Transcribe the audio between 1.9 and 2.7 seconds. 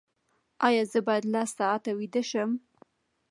ویده شم؟